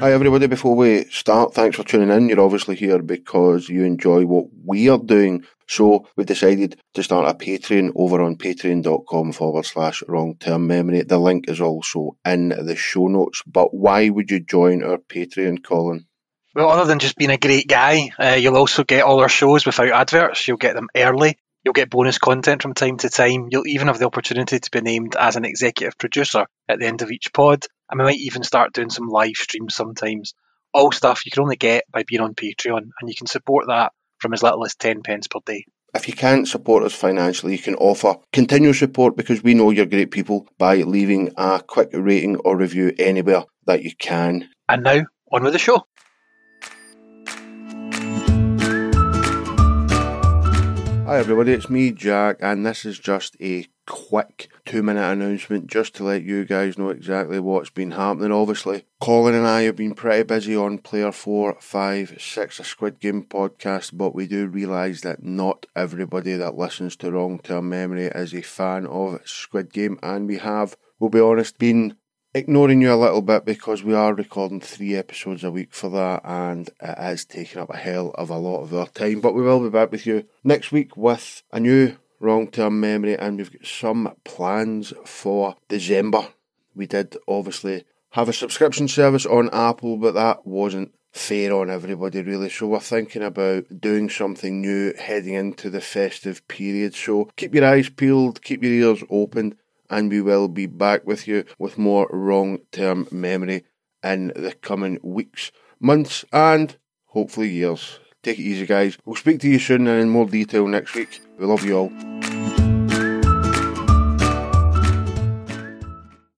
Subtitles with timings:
[0.00, 0.46] Hi, everybody.
[0.46, 2.30] Before we start, thanks for tuning in.
[2.30, 5.44] You're obviously here because you enjoy what we are doing.
[5.68, 11.02] So we've decided to start a Patreon over on patreon.com forward slash wrong term memory.
[11.02, 13.42] The link is also in the show notes.
[13.46, 16.06] But why would you join our Patreon, Colin?
[16.54, 19.66] Well, other than just being a great guy, uh, you'll also get all our shows
[19.66, 20.48] without adverts.
[20.48, 21.36] You'll get them early.
[21.62, 23.48] You'll get bonus content from time to time.
[23.50, 27.02] You'll even have the opportunity to be named as an executive producer at the end
[27.02, 27.66] of each pod.
[27.90, 30.34] And we might even start doing some live streams sometimes.
[30.72, 33.92] All stuff you can only get by being on Patreon, and you can support that
[34.18, 35.64] from as little as 10 pence per day.
[35.92, 39.86] If you can't support us financially, you can offer continuous support because we know you're
[39.86, 44.48] great people by leaving a quick rating or review anywhere that you can.
[44.68, 45.84] And now, on with the show.
[51.06, 55.96] Hi everybody, it's me Jack and this is just a quick two minute announcement just
[55.96, 58.30] to let you guys know exactly what's been happening.
[58.30, 63.00] Obviously, Colin and I have been pretty busy on Player 4, 5, 6, a Squid
[63.00, 68.06] Game podcast, but we do realise that not everybody that listens to Wrong Term Memory
[68.06, 71.96] is a fan of Squid Game and we have, we'll be honest, been
[72.32, 76.20] ignoring you a little bit because we are recording three episodes a week for that
[76.24, 79.20] and it is taking up a hell of a lot of our time.
[79.20, 83.18] But we will be back with you next week with a new wrong term memory
[83.18, 86.28] and we've got some plans for December.
[86.74, 92.22] We did obviously have a subscription service on Apple, but that wasn't fair on everybody
[92.22, 92.50] really.
[92.50, 96.94] So we're thinking about doing something new heading into the festive period.
[96.94, 99.56] So keep your eyes peeled, keep your ears open
[99.88, 103.64] and we will be back with you with more wrong term memory
[104.02, 106.76] in the coming weeks, months, and
[107.06, 107.98] hopefully years.
[108.22, 108.98] Take it easy, guys.
[109.04, 111.22] We'll speak to you soon and in more detail next week.
[111.38, 111.92] We love you all.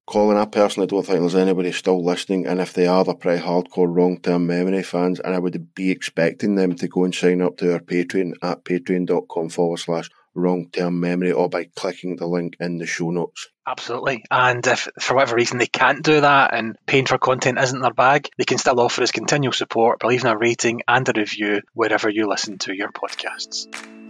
[0.07, 3.43] Colin, I personally don't think there's anybody still listening, and if they are, they're pretty
[3.43, 7.41] hardcore wrong term memory fans, and I would be expecting them to go and sign
[7.41, 12.27] up to our Patreon at patreon.com forward slash wrong term memory or by clicking the
[12.27, 13.49] link in the show notes.
[13.67, 14.25] Absolutely.
[14.31, 17.93] And if for whatever reason they can't do that and paying for content isn't their
[17.93, 21.61] bag, they can still offer us continual support by leaving a rating and a review
[21.75, 24.02] wherever you listen to your podcasts.